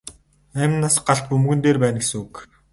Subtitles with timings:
[0.61, 2.33] Амь нас галт бөмбөгөн дээр байна гэсэн үг.